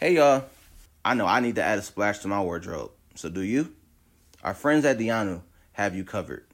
[0.00, 0.44] Hey y'all,
[1.04, 2.90] I know I need to add a splash to my wardrobe.
[3.16, 3.74] So do you?
[4.42, 5.42] Our friends at Diyanu
[5.72, 6.46] have you covered.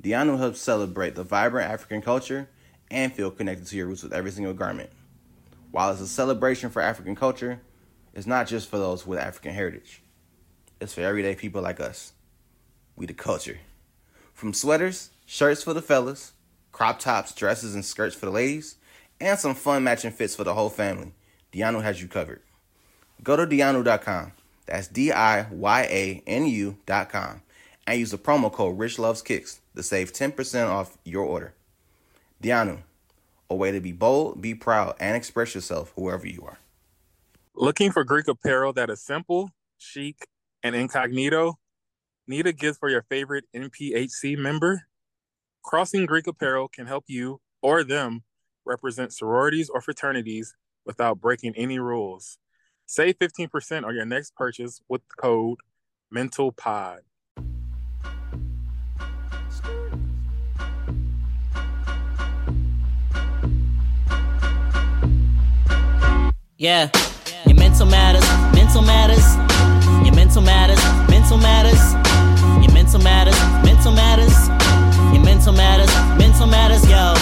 [0.00, 2.48] Diyanu helps celebrate the vibrant African culture
[2.92, 4.90] and feel connected to your roots with every single garment.
[5.72, 7.60] While it's a celebration for African culture,
[8.14, 10.00] it's not just for those with African heritage.
[10.80, 12.12] It's for everyday people like us.
[12.94, 13.58] We the culture.
[14.32, 16.34] From sweaters, shirts for the fellas,
[16.70, 18.76] crop tops, dresses, and skirts for the ladies,
[19.20, 21.14] and some fun matching fits for the whole family,
[21.52, 22.42] Diyanu has you covered.
[23.22, 24.32] Go to Diyanu.com.
[24.66, 27.42] That's D I Y A N U.com.
[27.86, 31.52] And use the promo code Rich Loves Kicks to save 10% off your order.
[32.42, 32.78] Diyanu,
[33.50, 36.58] a way to be bold, be proud, and express yourself whoever you are.
[37.54, 40.26] Looking for Greek apparel that is simple, chic,
[40.62, 41.58] and incognito?
[42.26, 44.86] Need a gift for your favorite NPHC member?
[45.62, 48.22] Crossing Greek Apparel can help you or them
[48.64, 50.54] represent sororities or fraternities
[50.86, 52.38] without breaking any rules.
[52.94, 55.60] Save 15% on your next purchase with the code
[56.14, 56.98] MENTALPOD.
[66.58, 66.90] Yeah.
[67.46, 69.24] Your mental matters, mental matters.
[70.04, 71.94] Your mental matters, mental matters.
[72.62, 74.48] Your mental matters, mental matters.
[75.14, 77.21] Your mental matters, mental matters, yo.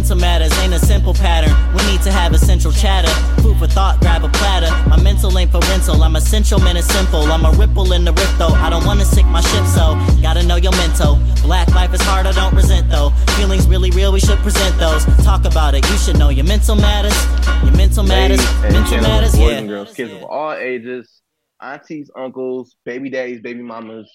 [0.00, 1.54] Mental matters ain't a simple pattern.
[1.76, 3.12] We need to have a central chatter.
[3.42, 4.70] Food for thought, grab a platter.
[4.88, 6.02] My mental ain't for rental.
[6.02, 7.20] I'm essential, man, it's simple.
[7.30, 8.48] I'm a ripple in the rift, though.
[8.48, 11.16] I don't wanna sink my ship, so gotta know your mental.
[11.42, 13.10] Black life is hard, I don't resent, though.
[13.36, 15.04] Feelings really real, we should present those.
[15.22, 17.14] Talk about it, you should know your mental matters.
[17.62, 19.58] Your mental matters, Ladies mental matters, boys yeah.
[19.58, 21.20] and girls, kids of all ages,
[21.60, 24.10] aunties, uncles, baby daddies, baby mamas,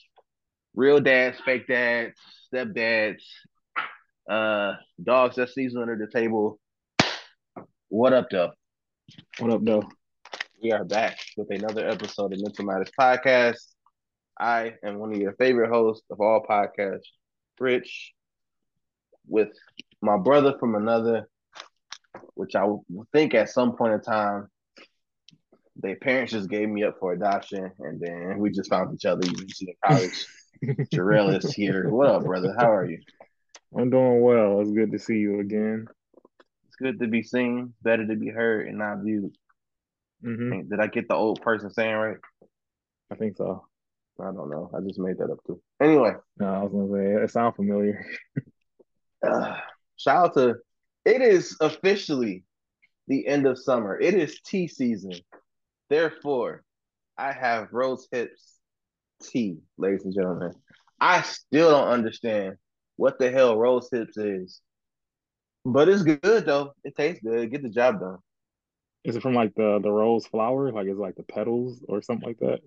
[0.73, 2.15] real dads, fake dads,
[2.51, 3.21] stepdads,
[4.29, 4.73] uh,
[5.03, 6.59] dogs that sneeze under the table.
[7.89, 8.51] What up, though?
[9.39, 9.83] What up, though?
[10.61, 13.59] We are back with another episode of Mental Matters Podcast.
[14.39, 17.07] I am one of your favorite hosts of all podcasts,
[17.59, 18.13] Rich,
[19.27, 19.49] with
[20.01, 21.29] my brother from another,
[22.33, 22.65] which I
[23.13, 24.47] think at some point in time,
[25.77, 29.25] their parents just gave me up for adoption, and then we just found each other
[29.25, 30.25] You see in college.
[30.93, 31.89] Jerrell is here.
[31.89, 32.55] What up, brother?
[32.57, 32.99] How are you?
[33.77, 34.61] I'm doing well.
[34.61, 35.87] It's good to see you again.
[36.67, 39.35] It's good to be seen, better to be heard, and not viewed.
[40.23, 42.17] hmm Did I get the old person saying right?
[43.11, 43.65] I think so.
[44.19, 44.71] I don't know.
[44.73, 45.61] I just made that up too.
[45.81, 48.05] Anyway, No, I was gonna say it sounds familiar.
[49.27, 49.57] uh,
[49.97, 50.55] shout out to
[51.05, 52.43] it is officially
[53.07, 53.99] the end of summer.
[53.99, 55.13] It is tea season.
[55.89, 56.63] Therefore,
[57.17, 58.55] I have rose hips
[59.21, 60.53] tea, ladies and gentlemen.
[60.99, 62.55] I still don't understand
[62.97, 64.61] what the hell rose hips is.
[65.65, 66.73] But it's good though.
[66.83, 67.51] It tastes good.
[67.51, 68.19] Get the job done.
[69.05, 70.71] Is it from like the the rose flower?
[70.71, 72.59] Like it's like the petals or something like that?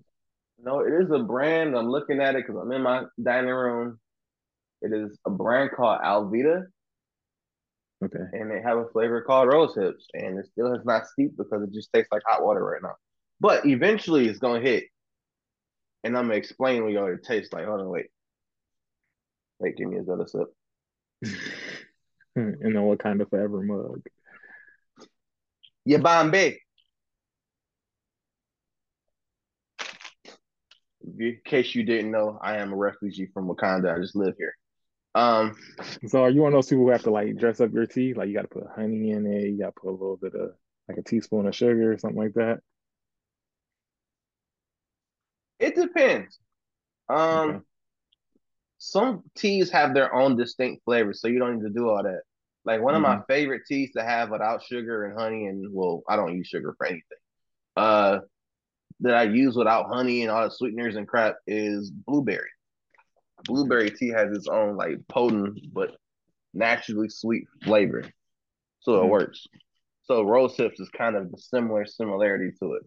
[0.61, 1.75] No, it is a brand.
[1.75, 3.99] I'm looking at it because I'm in my dining room.
[4.81, 6.67] It is a brand called Alvita,
[8.03, 8.25] Okay.
[8.33, 11.63] and they have a flavor called rose hips, and it still has not steeped because
[11.63, 12.95] it just tastes like hot water right now.
[13.39, 14.85] But eventually, it's gonna hit,
[16.03, 17.65] and I'm gonna explain what y'all it tastes like.
[17.65, 18.07] Hold on, wait,
[19.59, 20.47] wait, give me another sip.
[22.35, 24.01] and then what kind of forever mug?
[25.87, 26.57] Yibambe.
[31.17, 33.95] In case you didn't know, I am a refugee from Wakanda.
[33.95, 34.53] I just live here.
[35.15, 35.55] Um,
[36.07, 38.13] So are you one of those people who have to like dress up your tea?
[38.13, 39.49] Like you got to put honey in it.
[39.49, 40.51] You got to put a little bit of
[40.87, 42.59] like a teaspoon of sugar or something like that.
[45.59, 46.39] it depends.
[47.09, 47.59] Um, Okay.
[48.79, 52.21] Some teas have their own distinct flavors, so you don't need to do all that.
[52.65, 56.15] Like one of my favorite teas to have without sugar and honey, and well, I
[56.15, 57.03] don't use sugar for anything.
[57.75, 58.19] Uh,
[59.01, 62.49] that I use without honey and all the sweeteners and crap is blueberry.
[63.45, 65.95] Blueberry tea has its own like potent but
[66.53, 68.03] naturally sweet flavor,
[68.81, 69.09] so it Mhm.
[69.09, 69.47] works.
[70.03, 72.83] So rose hips is kind of a similar similarity to it.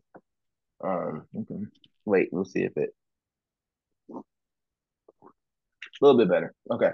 [0.82, 1.66] Um, Okay.
[2.05, 2.94] wait, we'll see if it
[6.02, 6.52] a little bit better.
[6.70, 6.90] Okay,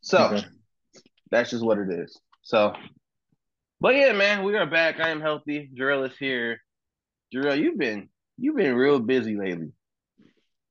[0.00, 0.46] so Okay.
[1.30, 2.18] that's just what it is.
[2.42, 2.72] So,
[3.80, 5.00] but yeah, man, we are back.
[5.00, 5.70] I am healthy.
[5.76, 6.60] Jerrell is here.
[7.34, 8.08] Jerrell, you've been
[8.38, 9.72] you've been real busy lately.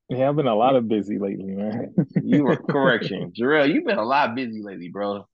[0.09, 1.93] Yeah, I've been a lot of busy lately, man.
[2.23, 3.71] You were correction, Jerrell.
[3.73, 5.25] You've been a lot busy lately, bro.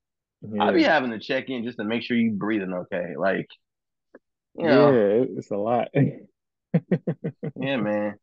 [0.58, 3.14] I'll be having to check in just to make sure you breathing okay.
[3.16, 3.46] Like,
[4.56, 5.88] you Yeah, know, it- it's a lot.
[5.94, 8.14] yeah, man.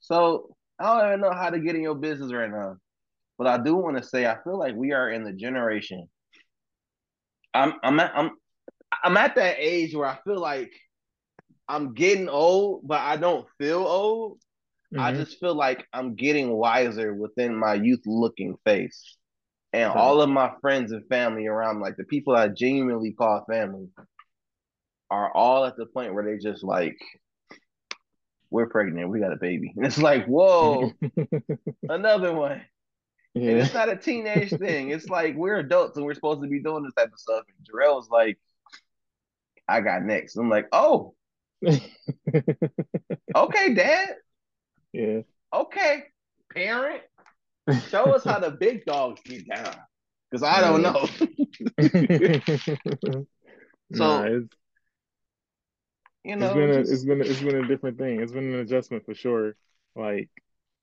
[0.00, 2.76] So I don't even know how to get in your business right now,
[3.38, 6.08] but I do want to say I feel like we are in the generation.
[7.54, 8.30] I'm I'm at I'm
[9.04, 10.72] I'm at that age where I feel like
[11.68, 14.40] I'm getting old, but I don't feel old.
[14.98, 15.16] I Mhm.
[15.16, 19.16] just feel like I'm getting wiser within my youth looking face.
[19.72, 23.88] And all of my friends and family around, like the people I genuinely call family,
[25.10, 26.96] are all at the point where they just like,
[28.50, 29.72] we're pregnant, we got a baby.
[29.76, 30.96] And it's like, whoa,
[31.88, 32.62] another one.
[33.34, 34.90] And it's not a teenage thing.
[34.90, 37.44] It's like we're adults and we're supposed to be doing this type of stuff.
[37.46, 38.38] And Jerrell was like,
[39.68, 40.36] I got next.
[40.36, 41.14] I'm like, oh,
[43.34, 44.08] okay, dad.
[44.92, 45.20] yeah.
[45.54, 46.04] Okay,
[46.54, 47.02] parent.
[47.90, 49.74] Show us how the big dogs get down.
[50.30, 50.92] Because I don't Yeah.
[51.78, 51.78] know.
[53.90, 54.48] nah, it's,
[56.24, 58.20] You know, it's been a, just- it's been a, it's been a different thing.
[58.20, 59.54] It's been an adjustment for sure.
[59.96, 60.28] Like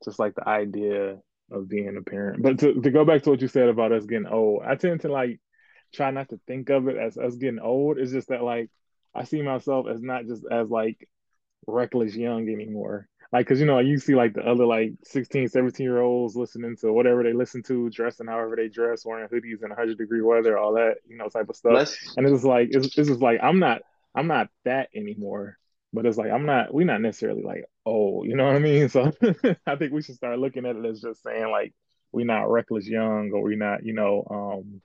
[0.04, 1.18] just like the idea
[1.52, 2.42] of being a parent.
[2.42, 5.02] But to, to go back to what you said about us getting old, I tend
[5.02, 5.40] to like
[5.94, 7.98] try not to think of it as us getting old.
[7.98, 8.70] It's just that like
[9.14, 11.08] I see myself as not just as like
[11.68, 13.08] reckless young anymore.
[13.32, 16.78] Like, cause you know, you see like the other like 16, 17 year olds listening
[16.78, 20.58] to whatever they listen to, dressing however they dress, wearing hoodies in 100 degree weather,
[20.58, 21.74] all that, you know, type of stuff.
[21.74, 23.82] let's And it's just like it's, it's just like I'm not
[24.16, 25.58] I'm not that anymore.
[25.96, 28.90] But it's like I'm not we're not necessarily like oh, you know what I mean?
[28.92, 29.12] So
[29.68, 31.74] I think we should start looking at it as just saying like
[32.14, 34.82] we're not reckless young or we're not, you know, um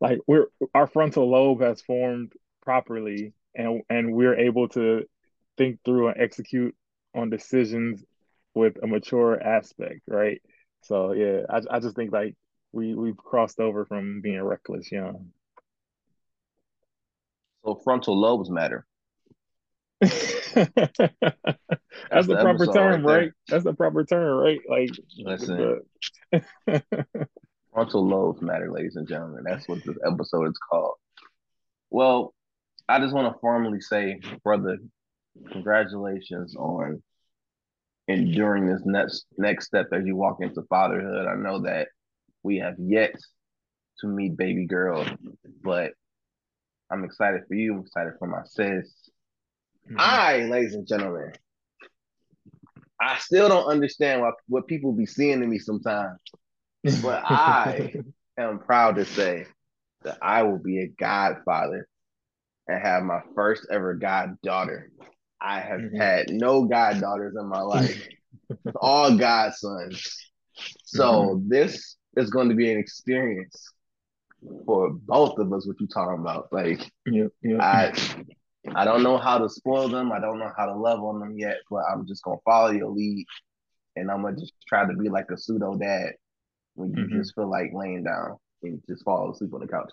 [0.00, 2.32] like we're our frontal lobe has formed
[2.62, 5.04] properly and and we're able to
[5.58, 6.76] think through and execute
[7.14, 8.04] on decisions
[8.54, 10.42] with a mature aspect, right?
[10.82, 12.36] So yeah, I I just think like
[12.72, 15.32] we we've crossed over from being reckless young.
[17.64, 18.87] so frontal lobes matter.
[20.00, 20.16] That's
[20.54, 23.32] the the proper term, right right?
[23.48, 24.60] That's the proper term, right?
[24.68, 25.80] Like, Listen.
[27.72, 29.44] Frontal lobes matter, ladies and gentlemen.
[29.44, 30.94] That's what this episode is called.
[31.90, 32.34] Well,
[32.88, 34.78] I just want to formally say, brother,
[35.52, 37.02] congratulations on
[38.08, 41.26] enduring this next next step as you walk into fatherhood.
[41.26, 41.88] I know that
[42.42, 43.14] we have yet
[44.00, 45.06] to meet baby girl,
[45.62, 45.92] but
[46.90, 47.74] I'm excited for you.
[47.74, 49.10] I'm excited for my sis.
[49.96, 51.32] I, ladies and gentlemen,
[53.00, 56.18] I still don't understand what, what people be seeing in me sometimes.
[57.02, 57.92] But I
[58.38, 59.46] am proud to say
[60.02, 61.86] that I will be a godfather
[62.66, 64.90] and have my first ever goddaughter.
[65.40, 65.96] I have Mhm.
[65.96, 68.08] had no goddaughters in my life,
[68.80, 70.04] all godsons.
[70.84, 73.72] So this is going to be an experience
[74.66, 75.66] for both of us.
[75.66, 76.48] What you talking about?
[76.52, 77.60] Like Yep, yep.
[77.60, 77.92] I,
[78.74, 80.12] I don't know how to spoil them.
[80.12, 81.58] I don't know how to love on them yet.
[81.70, 83.24] But I'm just gonna follow your lead,
[83.96, 86.14] and I'm gonna just try to be like a pseudo dad
[86.74, 87.16] when you Mhm.
[87.18, 89.92] just feel like laying down and just fall asleep on the couch.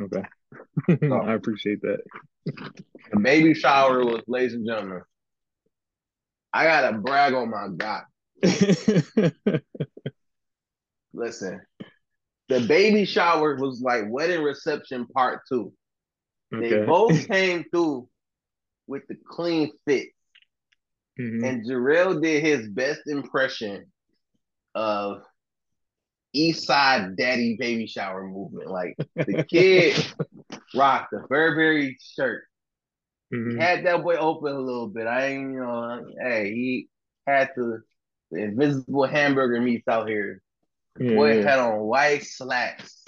[0.00, 0.22] Okay.
[1.08, 2.00] So- I appreciate that.
[2.44, 5.02] The baby shower was, ladies and gentlemen.
[6.52, 8.02] I gotta brag on my God.
[11.14, 11.60] Listen,
[12.48, 15.72] the baby shower was like wedding reception part two.
[16.52, 16.86] They Okay.
[16.86, 18.08] both came through
[18.86, 20.08] with the clean fit.
[21.20, 21.46] Mhm.
[21.46, 23.92] and Jerrell did his best impression
[24.74, 25.22] of
[26.32, 28.70] East Side Daddy Baby Shower movement.
[28.70, 29.94] Like the kid
[30.74, 32.44] rocked the Burberry shirt.
[33.32, 33.58] Mhm.
[33.60, 35.06] had that boy open a little bit.
[35.06, 36.88] I ain't, you know, hey, he
[37.26, 37.82] had the,
[38.30, 40.40] the invisible hamburger meats out here.
[40.96, 41.50] The Yeah, boy yeah.
[41.50, 43.02] had on white slacks.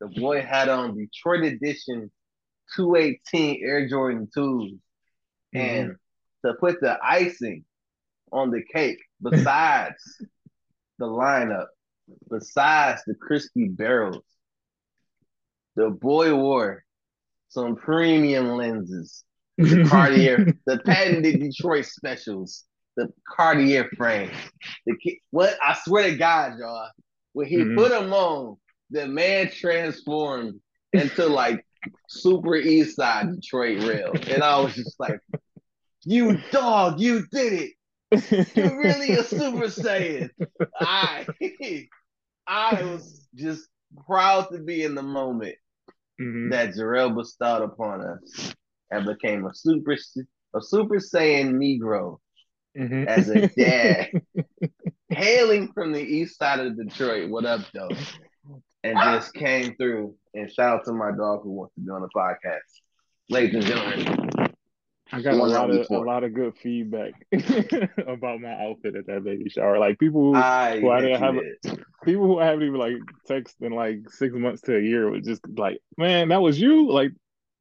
[0.00, 2.10] The boy had on Detroit Edition
[2.76, 4.78] 218 Air Jordan 2s.
[5.54, 5.58] Mm-hmm.
[5.58, 5.96] And
[6.44, 7.64] to put the icing
[8.32, 10.02] on the cake, besides
[10.98, 11.66] the lineup,
[12.30, 14.24] besides the crispy barrels,
[15.76, 16.84] the boy wore
[17.48, 19.24] some premium lenses,
[19.58, 22.64] the Cartier, the patented Detroit specials,
[22.96, 24.32] the Cartier frames.
[24.86, 24.94] The
[25.30, 26.88] what I swear to God, y'all,
[27.32, 27.76] when he Mhm.
[27.76, 28.56] put them on,
[28.90, 30.60] the man transformed
[30.92, 31.64] into like
[32.08, 35.18] super East Side Detroit real, and I was just like,
[36.04, 37.52] "You dog, you did
[38.12, 38.50] it!
[38.56, 40.30] You're really a Super Saiyan."
[40.80, 41.26] I,
[42.46, 43.68] I was just
[44.06, 45.56] proud to be in the moment
[46.20, 46.50] Mhm.
[46.50, 48.54] that Jerrell bestowed upon us
[48.90, 49.92] and became a super
[50.54, 52.18] a super saiyan Negro
[52.76, 53.06] Mhm.
[53.06, 54.10] as a dad,
[55.08, 57.30] hailing from the east side of Detroit.
[57.30, 57.88] What up, though?
[58.82, 60.14] And just came through.
[60.34, 62.60] And shout out to my dog who wants to be on the podcast,
[63.28, 64.30] ladies and gentlemen.
[65.12, 67.14] I got a lot of a lot of good feedback
[68.06, 69.78] about my outfit at that baby shower.
[69.78, 71.84] Like people who I, Well, I didn't have did.
[72.04, 72.96] people who I haven't even like
[73.28, 76.90] texted in like six months to a year was just like, man, that was you.
[76.90, 77.10] Like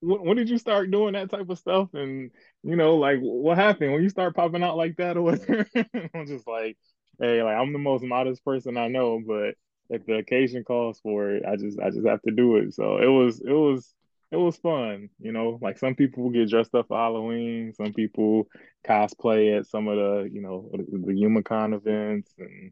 [0.01, 1.89] when, when did you start doing that type of stuff?
[1.93, 2.29] And
[2.63, 5.65] you know, like what happened when you start popping out like that or whatever?
[6.13, 6.77] I'm just like,
[7.19, 9.55] hey, like I'm the most modest person I know, but
[9.89, 12.73] if the occasion calls for it, I just I just have to do it.
[12.73, 13.93] So it was it was
[14.31, 15.57] it was fun, you know.
[15.61, 18.47] Like some people get dressed up for Halloween, some people
[18.87, 22.71] cosplay at some of the, you know, the, Youmacon events, and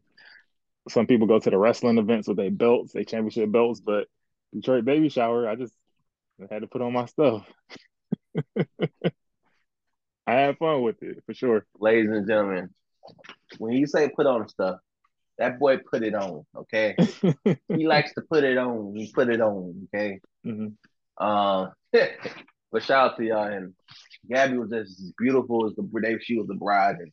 [0.87, 3.79] some people go to the wrestling events with their belts, their championship belts.
[3.79, 4.07] But
[4.53, 5.73] Detroit baby shower, I just
[6.51, 7.47] had to put on my stuff.
[10.27, 11.65] I had fun with it for sure.
[11.79, 12.69] Ladies and gentlemen,
[13.57, 14.79] when you say put on stuff,
[15.37, 16.95] that boy put it on, okay?
[17.69, 18.95] he likes to put it on.
[18.95, 20.19] He put it on, okay?
[20.45, 20.73] Mhm.
[21.17, 21.67] Uh,
[22.71, 23.43] but shout out to y'all.
[23.51, 23.73] And
[24.29, 26.97] Gabby was just as beautiful as the day she was the bride.
[26.99, 27.11] And,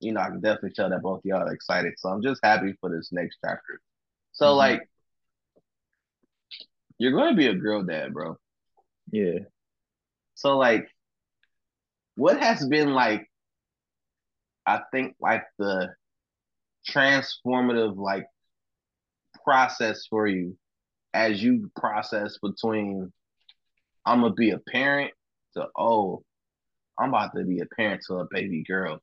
[0.00, 1.94] you know, I can definitely tell that both y'all are excited.
[1.98, 3.80] So I'm just happy for this next chapter.
[4.32, 4.56] So, Mhm.
[4.56, 4.88] like,
[6.98, 8.36] you're going to be a girl dad, bro.
[9.10, 9.40] Yeah.
[10.34, 10.88] So, like,
[12.16, 13.26] what has been like,
[14.66, 15.94] I think, like the
[16.88, 18.26] transformative, like,
[19.44, 20.56] process for you
[21.14, 23.12] as you process between
[24.06, 25.12] I'm gonna be a parent
[25.54, 26.22] to oh,
[26.98, 29.00] I'm about to be a parent to a baby girl.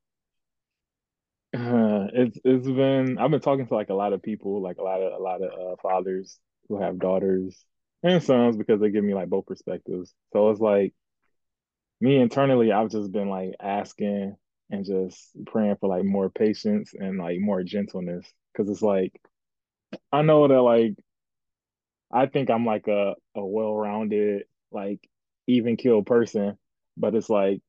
[1.54, 4.82] Uh, it's it's been I've been talking to like a lot of people, like a
[4.82, 7.64] lot of a lot of uh, fathers who have daughters
[8.02, 10.14] and sons because they give me like both perspectives.
[10.32, 10.94] So it's like
[12.00, 14.36] me internally, I've just been like asking
[14.70, 19.12] and just praying for like more patience and like more gentleness because it's like
[20.12, 20.94] I know that like
[22.10, 25.00] I think I'm like a a well-rounded like
[25.46, 26.58] even keel person,
[26.96, 27.62] but it's like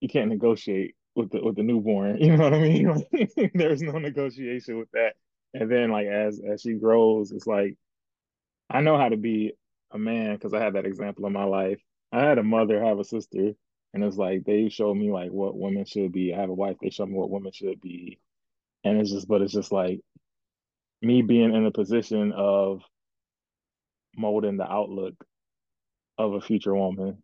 [0.00, 2.18] you can't negotiate with the with the newborn.
[2.20, 3.04] You know what I mean?
[3.54, 5.14] There's no negotiation with that.
[5.54, 7.76] And then like as as she grows, it's like
[8.70, 9.54] I know how to be
[9.92, 11.80] a man because I had that example in my life.
[12.12, 13.52] I had a mother, have a sister,
[13.96, 16.34] and it's like they showed me like what women should be.
[16.34, 18.20] I have a wife, they showed me what women should be.
[18.84, 20.02] And it's just, but it's just like
[21.00, 22.82] me being in a position of
[24.14, 25.14] molding the outlook
[26.18, 27.22] of a future woman.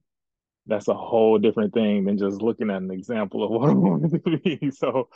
[0.65, 4.11] That's a whole different thing than just looking at an example of what a woman
[4.11, 4.71] to be.
[4.71, 5.11] So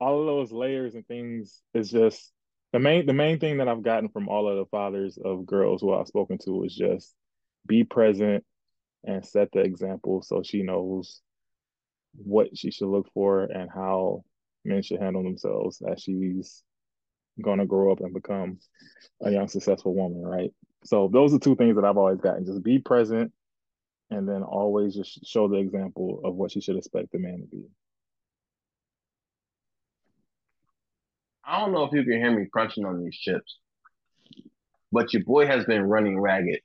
[0.00, 2.32] all of those layers and things is just
[2.72, 5.82] the main the main thing that I've gotten from all of the fathers of girls
[5.82, 7.14] who I've spoken to is just
[7.64, 8.44] be present
[9.06, 11.22] and set the example so she knows
[12.14, 14.22] what she should look for and how
[14.64, 16.62] men should handle themselves as she's
[17.42, 18.58] gonna grow up and become
[19.22, 20.50] a young successful woman, right?
[20.84, 22.46] So those are two things that I've always gotten.
[22.46, 23.32] Just be present
[24.10, 27.46] and then always just show the example of what she should expect the man to
[27.46, 27.64] be.
[31.44, 33.58] I don't know if you can hear me crunching on these chips,
[34.90, 36.60] but your boy has been running ragged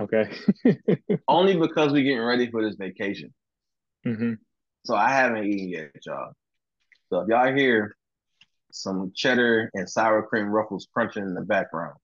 [0.00, 0.30] Okay.
[1.28, 3.32] only because we're getting ready for this vacation.
[4.04, 4.34] hmm
[4.84, 6.32] So I haven't eaten yet, y'all.
[7.08, 7.96] So if y'all hear
[8.72, 11.96] some cheddar and sour cream ruffles crunching in the background,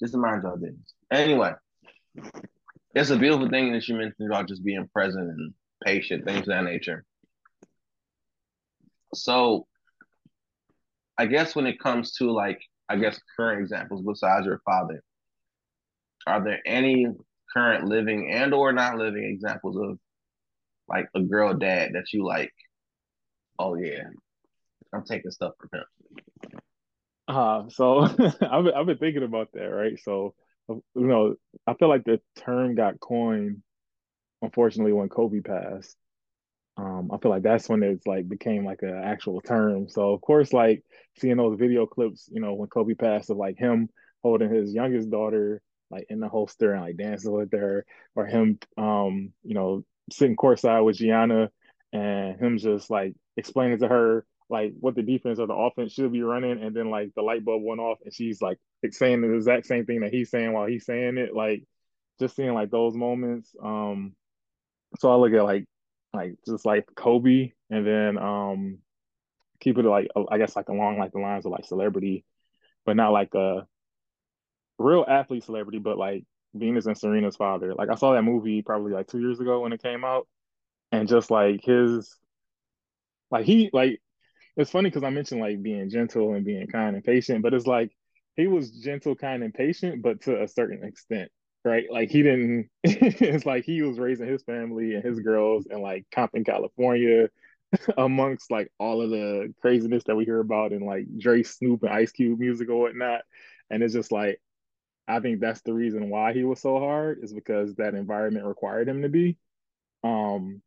[0.00, 0.94] just mind y'all business.
[1.10, 1.52] Anyway,
[2.94, 5.52] it's a beautiful thing that you mentioned about just being present and
[5.84, 7.04] patient, things of that nature.
[9.14, 9.66] So
[11.18, 15.02] I guess when it comes to like, I guess current examples besides your father,
[16.26, 17.06] are there any
[17.52, 19.98] current living and or not living examples of
[20.88, 22.52] like a girl dad that you like?
[23.58, 24.04] Oh yeah,
[24.92, 25.84] I'm taking stuff from him.
[27.28, 28.00] Uh, so
[28.40, 29.98] I've I've been thinking about that, right?
[30.02, 30.34] So,
[30.68, 31.36] you know,
[31.66, 33.62] I feel like the term got coined,
[34.42, 35.96] unfortunately, when Kobe passed.
[36.76, 39.88] Um, I feel like that's when it's like became like an actual term.
[39.88, 40.82] So of course, like
[41.18, 43.88] seeing those video clips, you know, when Kobe passed of like him
[44.22, 45.60] holding his youngest daughter
[45.90, 50.36] like in the holster and like dancing with her, or him um, you know, sitting
[50.36, 51.50] courtside with Gianna
[51.92, 56.12] and him just like explaining to her like what the defense or the offense should
[56.12, 58.58] be running, and then like the light bulb went off and she's like
[58.90, 61.64] saying the exact same thing that he's saying while he's saying it, like
[62.18, 63.54] just seeing like those moments.
[63.62, 64.14] Um,
[64.98, 65.66] so I look at like
[66.12, 68.78] like just like Kobe, and then um
[69.60, 72.24] keep it like I guess like along like the lines of like celebrity,
[72.84, 73.66] but not like a
[74.80, 77.74] real athlete celebrity, but like Venus and Serena's father.
[77.74, 80.26] Like I saw that movie probably like two years ago when it came out,
[80.92, 82.16] and just like his
[83.30, 84.00] like he like
[84.56, 87.66] it's funny because I mentioned like being gentle and being kind and patient, but it's
[87.66, 87.92] like
[88.36, 91.30] he was gentle, kind, and patient, but to a certain extent,
[91.64, 91.84] right?
[91.90, 92.68] Like he didn't.
[92.84, 97.28] it's like he was raising his family and his girls in like Compton, California,
[97.98, 101.92] amongst like all of the craziness that we hear about in like Dre, Snoop, and
[101.92, 103.22] Ice Cube music or whatnot.
[103.70, 104.40] And it's just like
[105.08, 108.88] I think that's the reason why he was so hard is because that environment required
[108.88, 109.36] him to be.
[110.04, 110.62] Um,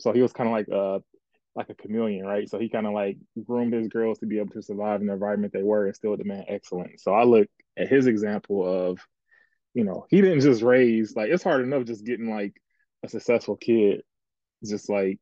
[0.00, 1.02] so he was kind of like a
[1.54, 2.48] like a chameleon, right?
[2.48, 5.12] So he kind of like groomed his girls to be able to survive in the
[5.14, 7.02] environment they were and still demand excellence.
[7.02, 9.00] So I look at his example of,
[9.74, 12.54] you know, he didn't just raise like it's hard enough just getting like
[13.04, 14.02] a successful kid,
[14.64, 15.18] just like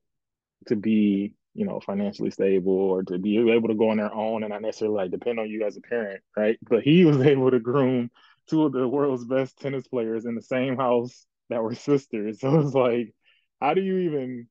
[0.66, 4.42] to be you know financially stable or to be able to go on their own
[4.42, 6.58] and not necessarily like depend on you as a parent, right?
[6.68, 8.10] But he was able to groom
[8.48, 12.38] two of the world's best tennis players in the same house that were sisters.
[12.40, 13.14] So it's like,
[13.60, 14.48] how do you even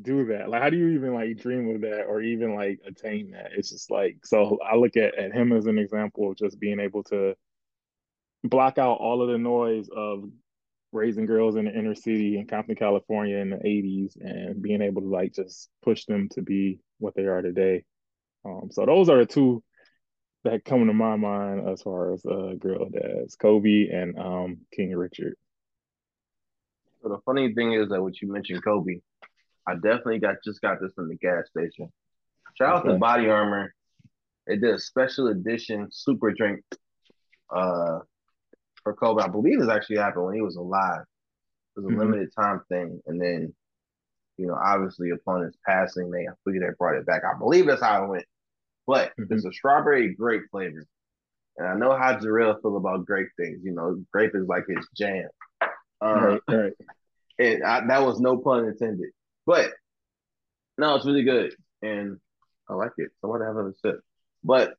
[0.00, 0.48] do that?
[0.48, 3.52] Like, how do you even like dream of that or even like attain that?
[3.56, 6.80] It's just like, so I look at, at him as an example of just being
[6.80, 7.34] able to
[8.42, 10.24] block out all of the noise of
[10.92, 15.02] raising girls in the inner city in Compton, California in the 80s and being able
[15.02, 17.84] to like just push them to be what they are today.
[18.44, 19.62] Um, so those are the two
[20.44, 24.94] that come to my mind as far as uh, girl dads, Kobe and um, King
[24.94, 25.34] Richard.
[27.02, 29.00] So the funny thing is that what you mentioned, Kobe,
[29.66, 31.90] I definitely got just got this from the gas station.
[32.56, 32.88] Shout okay.
[32.88, 33.74] out to Body Armor.
[34.46, 36.62] They did a special edition super drink
[37.54, 38.00] uh,
[38.82, 39.22] for Kobe.
[39.22, 41.02] I believe this actually happened when he was alive.
[41.76, 42.00] It was a mm-hmm.
[42.00, 43.54] limited time thing, and then
[44.36, 47.22] you know, obviously upon his passing, they I believe they brought it back.
[47.24, 48.24] I believe that's how it went.
[48.86, 49.32] But mm-hmm.
[49.32, 50.86] it's a strawberry grape flavor.
[51.56, 53.60] And I know how Jerrell feel about grape things.
[53.62, 55.28] You know, grape is like his jam.
[56.00, 56.72] Um, right, right.
[57.38, 59.10] And I, that was no pun intended.
[59.46, 59.72] But
[60.76, 61.54] no, it's really good.
[61.82, 62.18] And
[62.68, 63.10] I like it.
[63.20, 64.00] So I want to have another sip.
[64.42, 64.74] But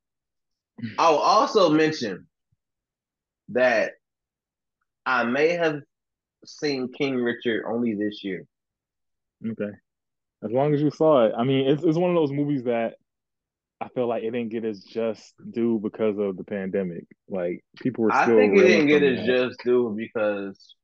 [0.98, 2.28] I'll also mention
[3.50, 3.94] that
[5.06, 5.82] I may have
[6.46, 8.46] seen King Richard only this year.
[9.46, 9.72] Okay.
[10.44, 11.34] As long as you saw it.
[11.38, 12.96] I mean, it's, it's one of those movies that
[13.82, 17.06] I feel like it didn't get its just due because of the pandemic.
[17.28, 18.12] Like people were.
[18.12, 20.76] Still I think it didn't get its just due because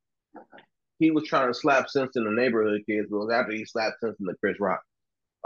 [1.00, 3.66] he was trying to slap sense in the neighborhood kids, but it was after he
[3.66, 4.82] slapped sense in the Chris Rock.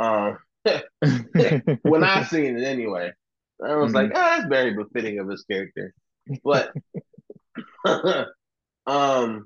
[0.02, 0.38] Um,
[1.84, 3.14] when I seen it anyway,
[3.64, 3.96] I was mm-hmm.
[3.96, 5.94] like, oh, that's very befitting of his character.
[6.44, 6.74] But
[8.88, 9.46] um,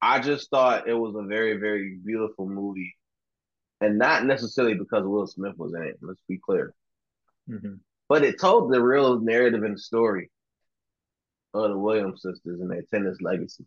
[0.00, 2.94] I just thought it was a very, very beautiful movie
[3.82, 5.98] and not necessarily because Will Smith was in it.
[6.00, 6.72] Let's be clear.
[7.50, 7.74] Mm-hmm.
[8.08, 10.30] But it told the real narrative and story
[11.52, 13.66] of the Williams sisters and their tennis legacy.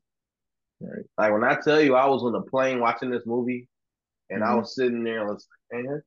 [0.79, 1.05] Right.
[1.17, 3.67] Like when I tell you, I was on a plane watching this movie,
[4.29, 4.51] and mm-hmm.
[4.51, 6.01] I was sitting there and was like, "Man,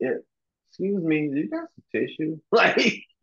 [0.00, 0.14] yeah,
[0.68, 3.02] excuse me, you got some tissue?" Like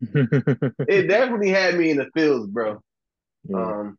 [0.88, 2.80] it definitely had me in the feels, bro.
[3.44, 3.56] Yeah.
[3.56, 3.98] Um.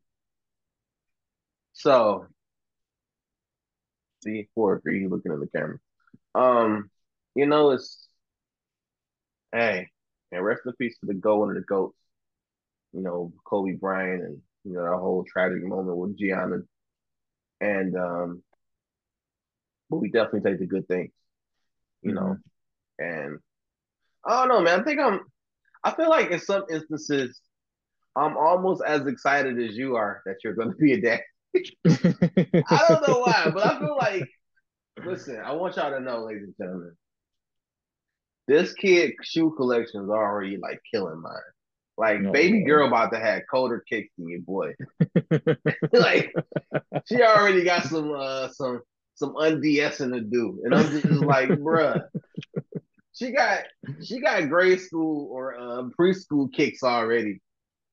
[1.73, 2.27] So
[4.23, 5.79] See, four you Looking at the camera.
[6.35, 6.89] Um,
[7.35, 8.07] you know, it's
[9.51, 9.87] hey,
[10.31, 11.97] and rest in peace to the go of the goats.
[12.93, 16.57] You know, Kobe Bryant, and you know that whole tragic moment with Gianna,
[17.61, 18.43] and um,
[19.89, 21.11] but we definitely take the good things,
[22.01, 22.25] you mm-hmm.
[22.25, 22.37] know,
[22.99, 23.39] and
[24.25, 24.81] I don't know, man.
[24.81, 25.21] I think I'm.
[25.83, 27.39] I feel like in some instances,
[28.15, 31.21] I'm almost as excited as you are that you're going to be a dad.
[31.55, 34.29] I don't know why, but I feel like
[35.05, 36.95] listen, I want y'all to know, ladies and gentlemen,
[38.47, 41.33] this kid shoe collection is already like killing mine.
[41.97, 44.73] Like no, baby girl about to have colder kicks than your boy.
[45.91, 46.33] like
[47.07, 48.81] she already got some uh some
[49.15, 50.61] some undsing to do.
[50.63, 52.03] And I'm just like, bruh.
[53.13, 53.63] She got
[54.01, 57.41] she got grade school or uh, preschool kicks already.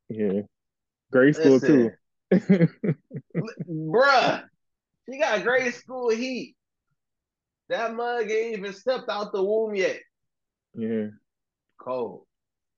[0.09, 0.43] Yeah.
[1.11, 1.91] Grade school Listen, too.
[2.33, 4.45] Bruh,
[5.09, 6.57] she got grade school heat.
[7.69, 10.01] That mug ain't even stepped out the womb yet.
[10.75, 11.09] Yeah.
[11.81, 12.27] Cold.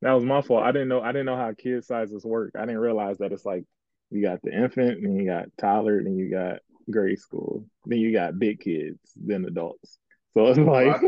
[0.03, 0.63] That was my fault.
[0.63, 2.53] I didn't know I didn't know how kid sizes work.
[2.57, 3.65] I didn't realize that it's like
[4.11, 8.13] you got the infant, then you got toddler, then you got grade school, then you
[8.13, 9.99] got big kids, then adults.
[10.35, 10.87] So it's like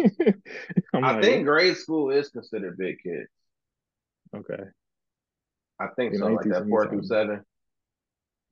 [0.94, 3.30] I, I like, think grade school is considered big kids.
[4.34, 4.62] Okay.
[5.78, 7.42] I think so, like that four through seven.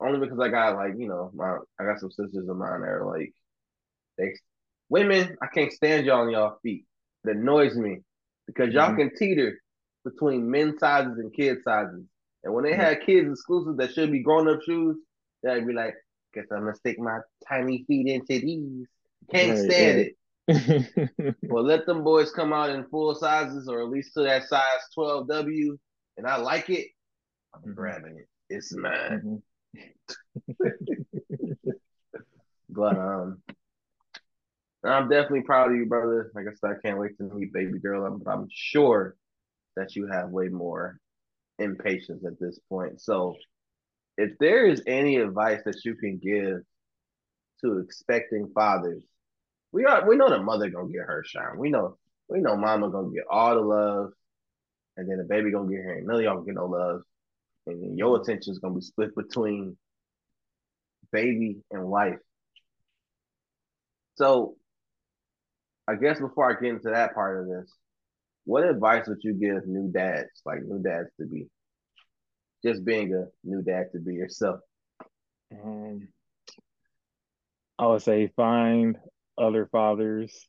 [0.01, 2.89] Only because I got like you know my I got some sisters of mine that
[2.89, 3.33] are like
[4.17, 4.33] they
[4.89, 5.37] women.
[5.43, 6.85] I can't stand y'all on y'all feet.
[7.25, 7.99] That annoys me
[8.47, 9.09] because y'all mm-hmm.
[9.09, 9.59] can teeter
[10.05, 12.05] between men sizes and kid sizes.
[12.45, 12.81] And when they mm-hmm.
[12.81, 14.97] have kids exclusive that should be grown up shoes,
[15.43, 15.95] they'd be like,
[16.35, 18.87] "Guess I'm gonna stick my tiny feet into these."
[19.33, 20.07] Can't right, stand right.
[20.07, 21.35] it.
[21.43, 24.63] well, let them boys come out in full sizes or at least to that size
[24.97, 25.77] 12W,
[26.17, 26.87] and I like it.
[27.55, 27.73] I'm mm-hmm.
[27.75, 28.29] grabbing it.
[28.49, 29.43] It's mine.
[32.69, 33.43] But um,
[34.85, 36.31] I'm definitely proud of you, brother.
[36.35, 38.07] Like I said, I can't wait to meet baby girl.
[38.07, 39.17] I'm, I'm sure
[39.77, 40.99] that you have way more
[41.59, 43.01] impatience at this point.
[43.01, 43.37] So,
[44.17, 46.61] if there is any advice that you can give
[47.63, 49.03] to expecting fathers,
[49.73, 51.59] we are we know the mother gonna get her shine.
[51.59, 51.97] We know
[52.29, 54.13] we know mama gonna get all the love,
[54.97, 57.03] and then the baby gonna get here, and of y'all get no love,
[57.69, 59.77] and your attention is gonna be split between
[61.13, 62.19] baby and wife.
[64.17, 64.57] So,
[65.87, 67.73] I guess before I get into that part of this,
[68.45, 71.47] what advice would you give new dads, like new dads to be?
[72.65, 74.61] Just being a new dad to be yourself.
[75.53, 76.09] Um,
[77.79, 78.99] I would say find
[79.37, 80.49] other fathers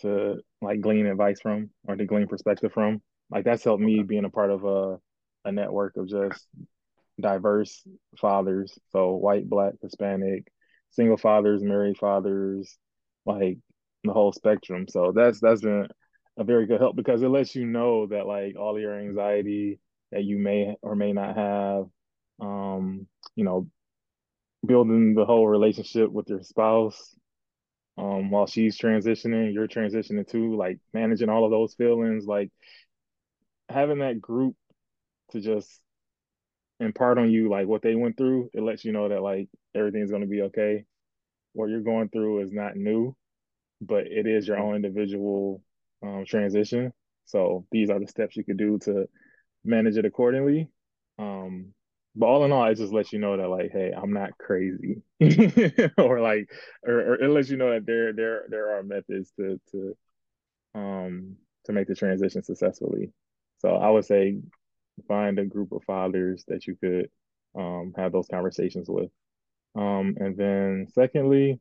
[0.00, 3.00] to like glean advice from or to glean perspective from.
[3.30, 4.98] Like that's helped me being a part of a
[5.44, 6.46] a network of just
[7.20, 7.82] diverse
[8.18, 8.78] fathers.
[8.90, 10.50] So white, black, Hispanic,
[10.90, 12.76] single fathers, married fathers,
[13.26, 13.58] like
[14.04, 14.86] the whole spectrum.
[14.88, 15.88] So that's that's been
[16.36, 19.78] a very good help because it lets you know that like all your anxiety
[20.10, 21.84] that you may or may not have,
[22.40, 23.68] um, you know,
[24.64, 27.16] building the whole relationship with your spouse,
[27.98, 32.50] um, while she's transitioning, you're transitioning too, like managing all of those feelings, like
[33.68, 34.54] having that group
[35.32, 35.80] to just
[36.80, 40.10] impart on you like what they went through, it lets you know that like everything's
[40.10, 40.84] gonna be okay.
[41.52, 43.14] What you're going through is not new,
[43.80, 45.62] but it is your own individual
[46.02, 46.92] um, transition.
[47.24, 49.06] So these are the steps you could do to
[49.64, 50.68] manage it accordingly.
[51.18, 51.74] Um,
[52.14, 55.02] but all in all, it just lets you know that like, hey, I'm not crazy,
[55.98, 56.50] or like,
[56.82, 59.96] or, or, it lets you know that there there there are methods to to
[60.74, 63.12] um to make the transition successfully.
[63.60, 64.40] So I would say
[65.08, 67.10] find a group of fathers that you could
[67.54, 69.10] um have those conversations with.
[69.76, 71.60] Um, and then secondly,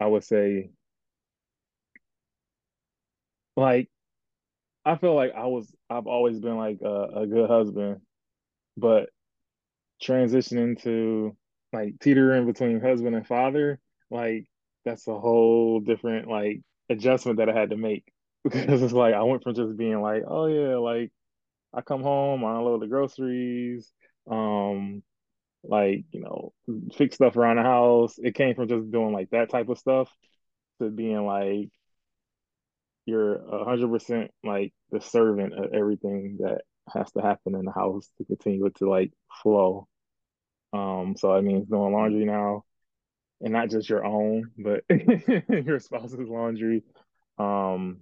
[0.00, 0.70] I would say
[3.56, 3.88] like
[4.84, 8.02] I feel like I was I've always been like a, a good husband,
[8.76, 9.10] but
[10.02, 11.36] transitioning to
[11.72, 14.46] like teetering between husband and father, like
[14.84, 18.12] that's a whole different like adjustment that I had to make
[18.44, 21.12] because it's like I went from just being like, oh yeah, like
[21.76, 23.92] I come home, I unload the groceries,
[24.30, 25.02] um,
[25.64, 26.52] like you know,
[26.96, 28.16] fix stuff around the house.
[28.18, 30.10] It came from just doing like that type of stuff
[30.80, 31.70] to being like
[33.06, 36.62] you're a hundred percent like the servant of everything that
[36.92, 39.12] has to happen in the house to continue to like
[39.42, 39.86] flow.
[40.72, 42.64] Um, so that means doing laundry now,
[43.40, 44.84] and not just your own, but
[45.48, 46.84] your spouse's laundry.
[47.38, 48.00] Um,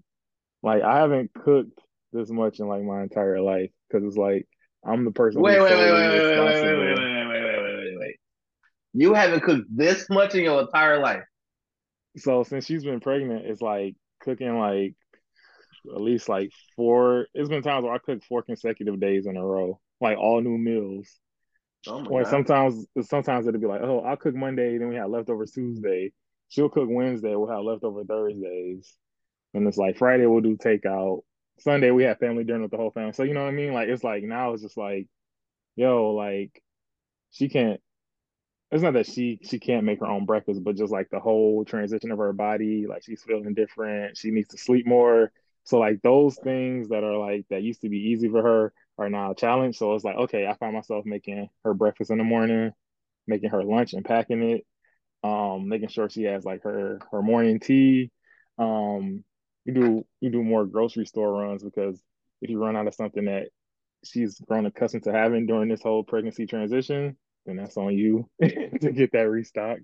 [0.62, 1.80] like I haven't cooked
[2.14, 4.48] this much in like my entire life because it's like
[4.86, 5.40] I'm the person.
[5.42, 8.16] Wait, wait, wait, wait, wait, wait, wait, wait, wait, wait, wait, wait, wait, wait.
[8.92, 11.24] You haven't cooked this much in your entire life.
[12.16, 14.94] So since she's been pregnant, it's like cooking like
[15.92, 17.26] at least like four.
[17.34, 20.58] It's been times where I cooked four consecutive days in a row, like all new
[20.58, 21.08] meals.
[21.86, 22.30] Oh Or God.
[22.30, 26.12] sometimes, sometimes it'll be like, oh, I'll cook Monday, then we have leftovers Tuesday.
[26.48, 28.94] She'll cook Wednesday, we'll have leftover Thursdays,
[29.52, 31.22] and it's like Friday we'll do takeout.
[31.58, 33.12] Sunday we have family dinner with the whole family.
[33.12, 33.72] So you know what I mean?
[33.72, 35.08] Like it's like now it's just like,
[35.76, 36.62] yo, like
[37.30, 37.80] she can't.
[38.70, 41.64] It's not that she she can't make her own breakfast, but just like the whole
[41.64, 44.16] transition of her body, like she's feeling different.
[44.16, 45.32] She needs to sleep more.
[45.64, 49.10] So like those things that are like that used to be easy for her are
[49.10, 49.76] now a challenge.
[49.78, 52.72] So it's like, okay, I find myself making her breakfast in the morning,
[53.26, 54.66] making her lunch and packing it,
[55.22, 58.10] um, making sure she has like her her morning tea.
[58.58, 59.24] Um,
[59.64, 62.02] you do you do more grocery store runs because
[62.42, 63.48] if you run out of something that
[64.04, 68.92] she's grown accustomed to having during this whole pregnancy transition, then that's on you to
[68.92, 69.82] get that restocked.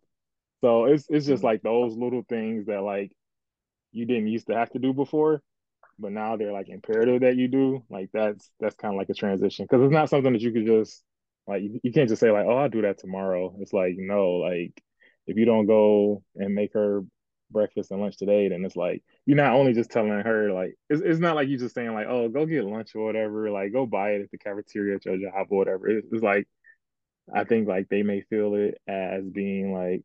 [0.61, 3.13] So it's it's just like those little things that like
[3.93, 5.43] you didn't used to have to do before,
[5.99, 7.83] but now they're like imperative that you do.
[7.89, 10.67] Like that's that's kind of like a transition because it's not something that you could
[10.67, 11.03] just
[11.47, 13.55] like you, you can't just say like oh I'll do that tomorrow.
[13.61, 14.83] It's like no like
[15.27, 17.03] if you don't go and make her
[17.51, 21.03] breakfast and lunch today, then it's like you're not only just telling her like it's,
[21.05, 23.87] it's not like you just saying like oh go get lunch or whatever like go
[23.87, 25.89] buy it at the cafeteria at your job or whatever.
[25.89, 26.47] It's, it's like
[27.35, 30.03] I think like they may feel it as being like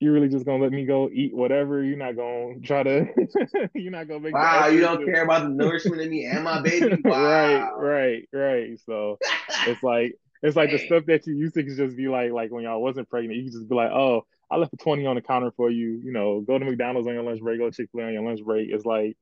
[0.00, 1.84] you're really just gonna let me go eat whatever.
[1.84, 3.06] You're not gonna try to.
[3.74, 4.34] you're not gonna make.
[4.34, 7.02] Wow, you don't care about the nourishment in me and my baby.
[7.04, 7.76] right, Wow.
[7.78, 8.80] right, right.
[8.86, 9.18] So
[9.66, 12.64] it's like it's like the stuff that you used to just be like, like when
[12.64, 15.50] y'all wasn't pregnant, you just be like, oh, I left a twenty on the counter
[15.56, 16.00] for you.
[16.02, 18.12] You know, go to McDonald's on your lunch break, go to Chick Fil A on
[18.12, 18.68] your lunch break.
[18.70, 19.16] It's like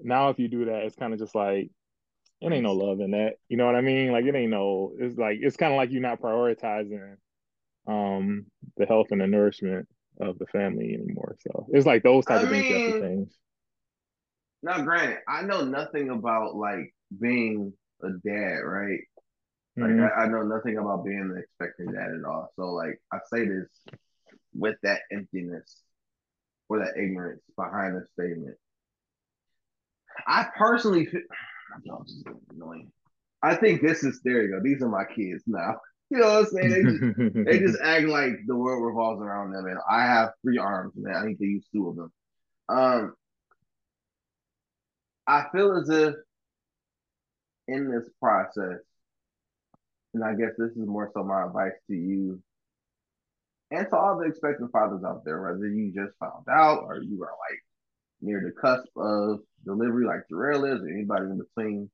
[0.00, 1.70] now if you do that, it's kind of just like
[2.40, 3.34] it ain't no love in that.
[3.48, 4.12] You know what I mean?
[4.12, 4.92] Like it ain't no.
[4.98, 7.16] It's like it's kind of like you're not prioritizing
[7.86, 9.86] um the health and the nourishment
[10.20, 11.36] of the family anymore.
[11.40, 13.32] So it's like those type I of things you have to mean- change.
[14.62, 19.00] Now, granted, I know nothing about like being a dad, right?
[19.76, 20.10] Like Mhm.
[20.16, 22.50] I, I know nothing about being an expecting dad at all.
[22.56, 23.68] So like I say this
[24.58, 25.82] with that emptiness
[26.68, 28.56] or that ignorance behind the statement.
[30.26, 31.20] I personally feel
[31.84, 32.90] no, this is annoying.
[33.42, 34.60] I think this is there you go.
[34.62, 35.76] These are my kids now.
[36.08, 36.70] You know what I'm saying?
[36.70, 37.00] They just
[37.46, 41.16] they just act like the world revolves around them and I have three arms, man.
[41.16, 42.12] I need to use two of them.
[42.68, 43.14] Um
[45.26, 46.14] I feel as if
[47.66, 48.78] in this process,
[50.14, 52.40] and I guess this is more so my advice to you
[53.70, 57.22] and to all the expectant fathers out there, whether you just found out or you
[57.22, 57.60] are like
[58.20, 61.90] near the cusp of delivery, like Jerrell is, or anybody in between,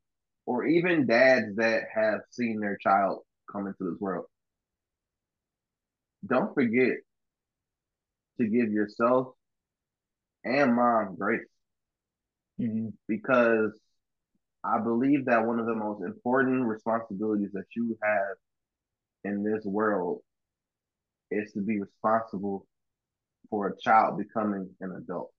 [0.47, 4.27] or even dads that have seen their child come into this world.
[6.27, 6.99] Don't forget
[8.39, 9.35] to give yourself
[10.45, 11.47] and mom grace
[12.61, 12.93] Mhm.
[13.09, 13.73] because
[14.65, 18.37] I believe that one of the most important responsibilities that you have
[19.25, 20.23] in this world
[21.33, 22.67] is to be responsible
[23.51, 25.33] for a child becoming an adult.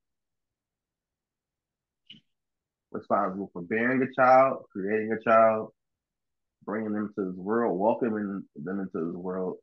[2.91, 5.71] Responsible for bearing a child, creating a child,
[6.63, 9.57] bringing them to this world, welcoming them into this world,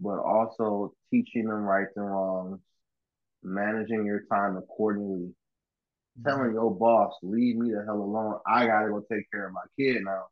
[0.00, 2.60] but also teaching them rights and wrongs,
[3.42, 5.32] managing your time accordingly,
[6.24, 6.54] telling mm-hmm.
[6.54, 8.38] your boss, leave me the hell alone.
[8.46, 10.24] I gotta go take care of my kid now.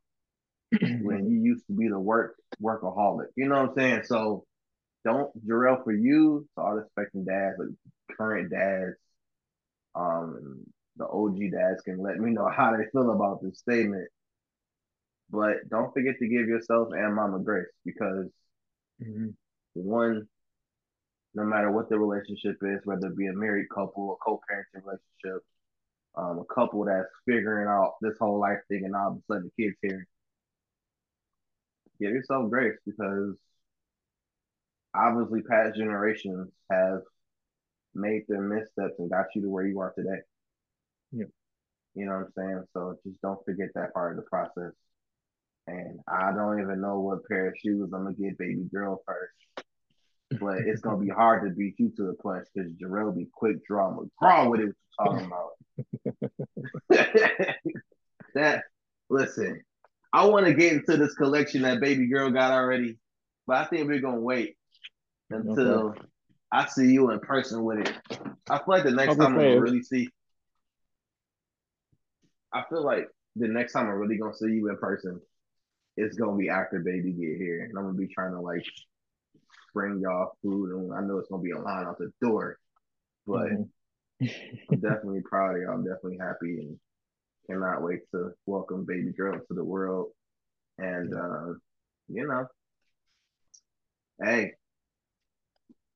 [1.01, 3.27] when you used to be the work workaholic.
[3.35, 4.01] You know what I'm saying?
[4.05, 4.45] So
[5.03, 8.95] don't Jerrell for you, to all expecting dads, like current dads,
[9.95, 10.65] um,
[10.97, 14.09] the OG dads can let me know how they feel about this statement.
[15.29, 18.29] But don't forget to give yourself and mama grace because
[18.99, 19.35] Mhm.
[19.73, 20.27] one,
[21.33, 25.43] no matter what the relationship is, whether it be a married couple, a co-parenting relationship,
[26.15, 29.51] um, a couple that's figuring out this whole life thing, and all of a sudden
[29.57, 30.07] the kids here,
[31.99, 33.35] give yourself grace because
[34.95, 37.01] obviously past generations have
[37.95, 40.21] made their missteps and got you to where you are today.
[41.11, 41.25] Yeah.
[41.95, 42.63] You know what I'm saying?
[42.73, 44.73] So just don't forget that part of the process.
[45.67, 49.67] And I don't even know what pair of shoes I'm gonna get baby girl first.
[50.39, 53.63] But it's gonna be hard to beat you to the punch because Jerrell be quick
[53.65, 55.51] draw McGraw with it what you talking about.
[58.33, 58.63] that
[59.09, 59.61] listen,
[60.11, 62.97] I want to get into this collection that baby girl got already,
[63.45, 64.57] but I think we're gonna wait
[65.49, 65.95] until
[66.51, 67.93] I see you in person with it.
[68.49, 70.09] I feel like the next I time I'm say, gonna if- really see.
[72.53, 75.19] I feel like the next time I'm really gonna see you in person,
[75.97, 78.63] it's gonna be after baby get here, and I'm gonna be trying to like
[79.73, 82.59] bring y'all food, and I know it's gonna be a line out the door,
[83.25, 83.69] but Mhm.
[84.21, 85.73] I'm definitely proud of y'all.
[85.73, 86.79] I'm definitely happy and
[87.49, 90.11] cannot wait to welcome baby girl to the world.
[90.77, 91.53] And uh,
[92.07, 92.47] you know,
[94.23, 94.53] hey,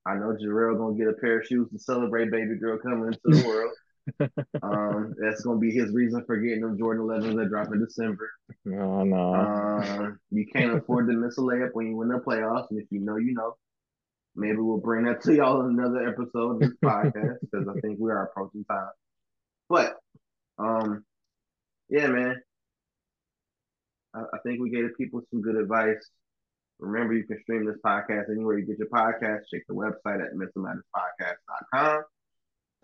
[0.07, 3.19] I know Jerrell gonna get a pair of shoes to celebrate baby girl coming into
[3.25, 3.71] the world.
[4.63, 8.31] um, that's gonna be his reason for getting them Jordan 11s that drop in December.
[8.63, 9.35] No, no.
[9.35, 12.85] Um, you can't afford to miss a layup when you win the playoffs, and if
[12.89, 13.55] you know, you know.
[14.39, 17.99] Maybe we'll bring that to y'all in another episode of this podcast because I think
[17.99, 18.89] we are approaching time.
[19.67, 19.97] But
[20.57, 21.03] um,
[21.89, 22.41] yeah, man.
[24.13, 26.07] I, I think we gave the people some good advice.
[26.79, 29.41] Remember, you can stream this podcast anywhere you get your podcast.
[29.51, 32.03] Check the website at mentalmatterspodcast.com.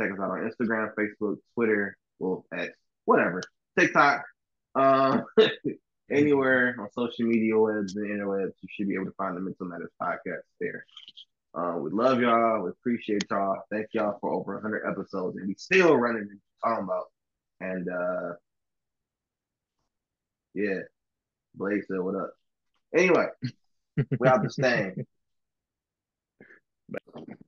[0.01, 2.73] Check us out on Instagram, Facebook, Twitter, well, X,
[3.05, 3.41] whatever,
[3.77, 4.23] TikTok,
[4.75, 5.25] um,
[6.11, 8.53] anywhere on social media webs and interwebs.
[8.61, 10.85] You should be able to find the Mental Matters podcast there.
[11.53, 12.63] Uh, we love y'all.
[12.63, 13.61] We appreciate y'all.
[13.71, 17.05] Thank y'all for over 100 episodes, and we still running and talking about.
[17.59, 18.33] And uh,
[20.55, 20.79] yeah,
[21.53, 22.31] Blake said, "What up?"
[22.95, 23.27] Anyway,
[24.19, 25.05] we out the stain.